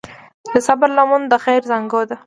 د 0.51 0.53
صبر 0.67 0.89
لمن 0.97 1.21
د 1.31 1.33
خیر 1.43 1.61
زانګو 1.71 2.01
ده. 2.09 2.15